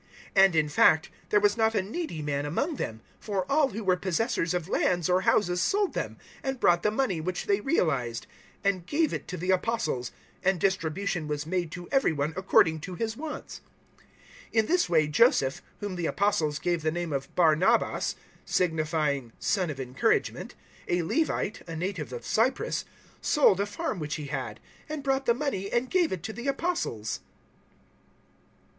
[0.35, 3.83] 004:034 And, in fact, there was not a needy man among them, for all who
[3.83, 8.25] were possessors of lands or houses sold them, and brought the money which they realised,
[8.65, 10.11] 004:035 and gave it to the Apostles,
[10.43, 13.61] and distribution was made to every one according to his wants.
[14.47, 19.33] 004:036 In this way Joseph, whom the Apostles gave the name of Bar nabas signifying
[19.39, 20.55] `Son of Encouragement'
[20.87, 22.85] a Levite, a native of Cyprus,
[23.21, 24.59] 004:037 sold a farm which he had,
[24.89, 27.19] and brought the money and gave it to the Apostles.